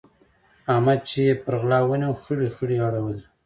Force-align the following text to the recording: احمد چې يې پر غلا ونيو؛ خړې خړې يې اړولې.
احمد 0.73 0.99
چې 1.09 1.17
يې 1.27 1.33
پر 1.43 1.53
غلا 1.61 1.79
ونيو؛ 1.83 2.13
خړې 2.21 2.49
خړې 2.55 2.75
يې 2.79 2.83
اړولې. 2.87 3.23